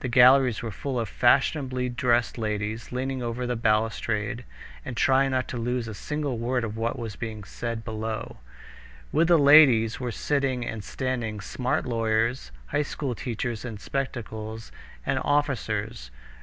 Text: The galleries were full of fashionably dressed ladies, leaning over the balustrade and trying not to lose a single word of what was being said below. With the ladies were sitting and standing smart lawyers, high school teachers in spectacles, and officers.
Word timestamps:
The 0.00 0.08
galleries 0.08 0.62
were 0.62 0.70
full 0.70 0.98
of 0.98 1.06
fashionably 1.06 1.90
dressed 1.90 2.38
ladies, 2.38 2.92
leaning 2.92 3.22
over 3.22 3.46
the 3.46 3.56
balustrade 3.56 4.46
and 4.86 4.96
trying 4.96 5.32
not 5.32 5.48
to 5.48 5.58
lose 5.58 5.86
a 5.86 5.92
single 5.92 6.38
word 6.38 6.64
of 6.64 6.78
what 6.78 6.98
was 6.98 7.14
being 7.14 7.44
said 7.44 7.84
below. 7.84 8.38
With 9.12 9.28
the 9.28 9.36
ladies 9.38 10.00
were 10.00 10.10
sitting 10.12 10.64
and 10.64 10.82
standing 10.82 11.42
smart 11.42 11.84
lawyers, 11.84 12.52
high 12.68 12.80
school 12.84 13.14
teachers 13.14 13.66
in 13.66 13.76
spectacles, 13.76 14.72
and 15.04 15.18
officers. 15.22 16.10